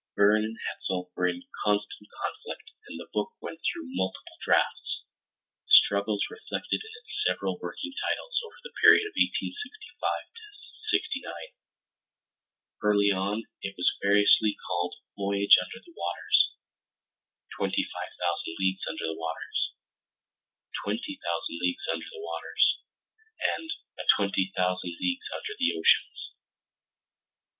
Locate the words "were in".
1.15-1.43